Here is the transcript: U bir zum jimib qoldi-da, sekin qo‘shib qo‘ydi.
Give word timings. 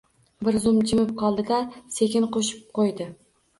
U 0.43 0.45
bir 0.45 0.55
zum 0.63 0.79
jimib 0.91 1.11
qoldi-da, 1.19 1.61
sekin 1.99 2.29
qo‘shib 2.39 2.67
qo‘ydi. 2.81 3.11